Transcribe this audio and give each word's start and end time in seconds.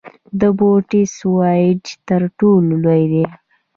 د 0.39 0.41
بوټس 0.57 1.13
وایډ 1.35 1.83
تر 2.07 2.21
ټولو 2.39 2.71
لوی 2.83 3.03
دی. 3.11 3.25